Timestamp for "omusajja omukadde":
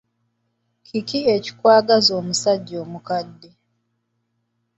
2.19-3.49